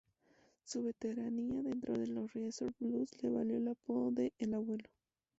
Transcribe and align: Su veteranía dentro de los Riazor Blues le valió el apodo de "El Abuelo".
Su 0.65 0.81
veteranía 0.81 1.61
dentro 1.61 1.93
de 1.95 2.07
los 2.07 2.33
Riazor 2.33 2.73
Blues 2.79 3.11
le 3.21 3.29
valió 3.29 3.57
el 3.57 3.67
apodo 3.67 4.09
de 4.09 4.33
"El 4.39 4.55
Abuelo". 4.55 4.89